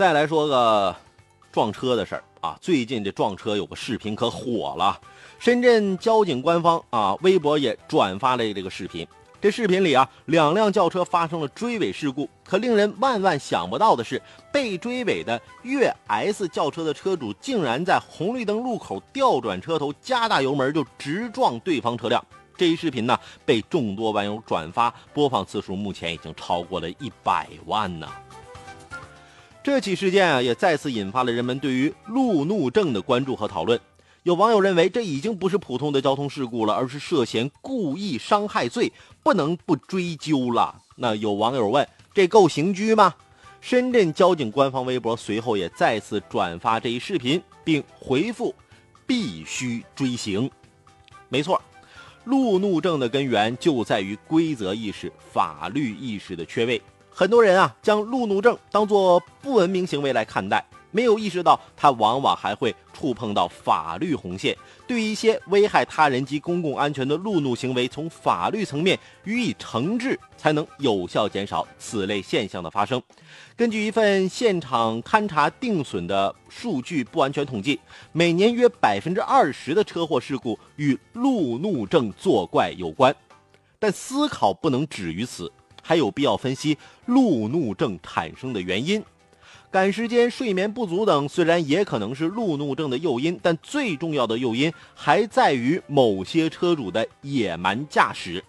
[0.00, 0.96] 再来说个
[1.52, 4.98] 撞车的事儿啊，最近这撞车有个视频可火了，
[5.38, 9.06] 深圳交警官方啊微博也转发了这个视频。
[9.42, 12.26] 这视频里啊，两辆轿车发生了追尾事故。
[12.42, 22.24] 可令人万万想不到的是，被追尾的粤 S 轿车的车主竟然在红绿灯路口调转车头，加大油门就直撞对方车辆。
[22.56, 23.14] 这一视频呢，
[23.44, 28.08] 被众多网友转发，播放次数目前已经超过了一百万呢。
[29.62, 33.78] 这起事件啊，也再次引发了人们对于路怒症的关注和讨论。
[34.22, 38.90] 有网友认为，这已经不是普通的交通事故了，而是涉嫌故意伤害罪，
[39.22, 40.80] 不能不追究了。
[40.96, 43.14] 那有网友问：“这够刑拘吗？”
[43.60, 48.54] 深圳交警官方微博随后也再次转发这一视频，并回复
[49.06, 50.50] ：“必须追刑。”
[51.28, 51.60] 没错，
[52.24, 56.80] 路怒症的根源就在于规则意识、法律意识的缺位。
[57.20, 60.64] 很多人啊，将路怒症当作不文明行为来看待。
[60.90, 64.56] 没有意识到，它往往还会触碰到法律红线。
[64.86, 73.02] 对一些危害他人及公共安全的路怒行为，从法律层面予以惩治，才能有效减少此类现象的发生。
[73.54, 77.78] 根据一份现场勘查定损的数据不完全统计，
[78.12, 83.14] 每年约百分之二十的车祸事故与路怒症作怪有关。
[83.78, 85.50] 但思考不能止于此，
[85.90, 89.02] 还有必要分析路怒症产生的原因。
[89.72, 98.44] 赶时间、睡眠不足等虽然也可能是路怒症的诱因，但最重要的诱因还在于某些车主的野蛮驾驶。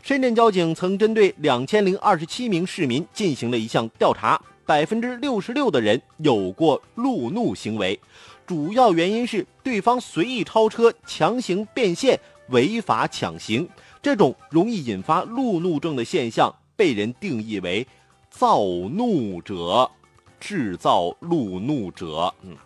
[0.00, 7.98] 深圳交警曾针对两千零二十七名市民进行了一项调查，百分之六十六的人有过路怒行为，
[8.46, 13.68] 主要原因是对方随意超车、强行变线、违法抢行，
[14.00, 17.86] 这种容易引发路怒症的现象被人定义为
[18.30, 19.90] 造怒者。
[20.38, 22.56] 制造路怒者，嗯，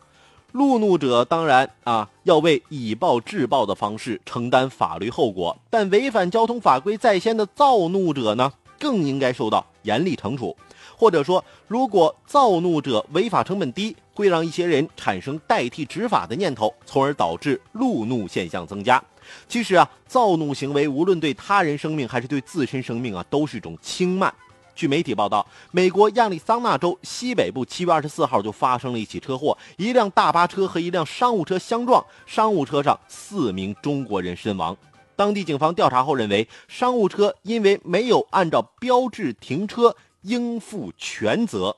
[0.50, 10.56] 路怒者当然啊要为以暴制暴的方式承担法律后果，但违反交通法规在先的造怒者呢，更应该受到严厉惩处。
[10.96, 19.02] 或者说，如果造怒者违法成本低，会让一些人产生代替执法的念头，从而导致路怒现象增加。
[19.48, 24.32] 其实啊，造怒行为无论对他人生命还是对自身生命啊，都是一种轻慢。
[24.74, 34.76] 据媒体报道，美国亚利桑那州西北部七月二十四号就发生了一起车祸，一辆大巴车和一辆商务车相撞，商务车上四名中国人身亡。
[35.20, 41.76] 当地警方调查后认为，商务车因为没有按照标志停车，应负全责。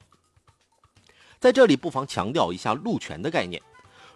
[1.41, 3.61] 在这里，不妨强调一下路权的概念。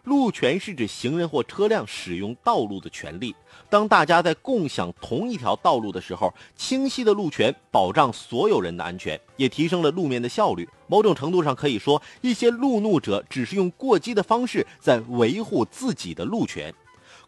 [0.04, 3.34] 路权是指行人或车辆使用道路的权利。
[3.69, 10.69] 当大家在共享同一条道路的时候，清晰的路权保障所有人的安全，也提升了路面的效率。
[10.87, 16.72] 某种程度上可以说，一些路怒者只是用过激的方式在维护自己的路权。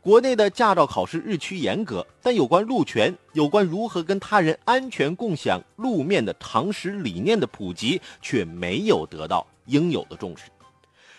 [0.00, 10.44] 国内的驾照考试日趋严格，但有关路权、有关如何跟他人安全共享路面的常识理念的普及，却没有得到应有的重视。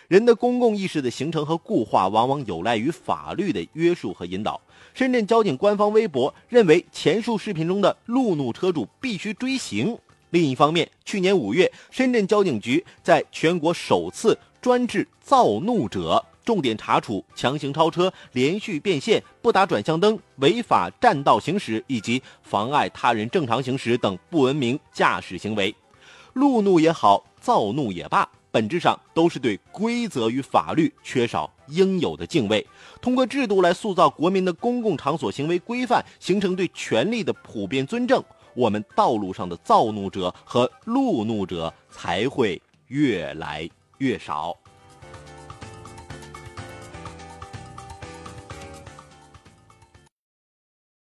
[0.08, 4.60] 人的公共意识的形成和固化，往往有赖于法律的约束和引导。
[4.92, 9.96] 深圳交警官方微博认为，前述视频中的路怒车主必须追刑。
[10.30, 25.74] 另一方面，去年五月，深圳交警局在全国首次专治躁怒者，重点查处强行超车、连续变线、不打转向灯、违法占道行驶以及妨碍他人正常行驶等不文明驾驶行为。
[26.32, 28.28] 路怒也好，躁怒也罢。
[28.52, 32.66] 本质上都是对规则与法律缺少应有的敬畏，
[33.00, 38.24] 通过制度来塑造国民的公共场所行为规范，形成对权力的普遍尊重，
[38.54, 44.56] 我们道路上的躁怒者和路怒者才会越来越少。